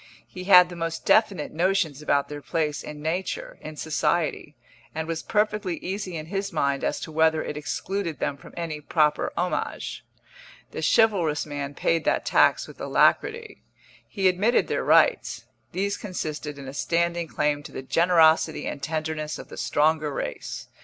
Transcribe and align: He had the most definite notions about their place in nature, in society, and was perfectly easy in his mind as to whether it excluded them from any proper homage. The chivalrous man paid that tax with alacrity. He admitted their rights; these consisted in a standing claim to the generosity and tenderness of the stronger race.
He 0.27 0.45
had 0.45 0.69
the 0.69 0.75
most 0.75 1.05
definite 1.05 1.51
notions 1.51 2.01
about 2.01 2.27
their 2.27 2.41
place 2.41 2.81
in 2.81 3.03
nature, 3.03 3.59
in 3.61 3.75
society, 3.75 4.55
and 4.95 5.07
was 5.07 5.21
perfectly 5.21 5.77
easy 5.77 6.17
in 6.17 6.25
his 6.25 6.51
mind 6.51 6.83
as 6.83 6.99
to 7.01 7.11
whether 7.11 7.43
it 7.43 7.55
excluded 7.55 8.17
them 8.17 8.35
from 8.35 8.51
any 8.57 8.81
proper 8.81 9.31
homage. 9.37 10.03
The 10.71 10.81
chivalrous 10.81 11.45
man 11.45 11.75
paid 11.75 12.03
that 12.05 12.25
tax 12.25 12.67
with 12.67 12.81
alacrity. 12.81 13.61
He 14.07 14.27
admitted 14.27 14.67
their 14.67 14.83
rights; 14.83 15.45
these 15.71 15.97
consisted 15.97 16.57
in 16.57 16.67
a 16.67 16.73
standing 16.73 17.27
claim 17.27 17.61
to 17.61 17.71
the 17.71 17.83
generosity 17.83 18.65
and 18.65 18.81
tenderness 18.81 19.37
of 19.37 19.49
the 19.49 19.55
stronger 19.57 20.11
race. 20.11 20.67